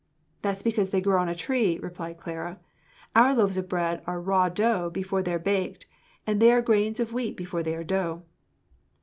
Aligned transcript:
"That's 0.41 0.63
because 0.63 0.89
they 0.89 0.99
grow 0.99 1.21
on 1.21 1.29
a 1.29 1.35
tree," 1.35 1.77
replied 1.77 2.17
Clara. 2.17 2.59
"Our 3.15 3.35
loaves 3.35 3.55
of 3.55 3.69
bread 3.69 4.01
are 4.07 4.19
raw 4.19 4.49
dough 4.49 4.89
before 4.89 5.21
they're 5.21 5.37
baked, 5.37 5.85
and 6.25 6.39
they 6.41 6.51
are 6.51 6.61
grains 6.63 6.99
of 6.99 7.13
wheat 7.13 7.37
before 7.37 7.61
they 7.61 7.75
are 7.75 7.83
dough." 7.83 8.23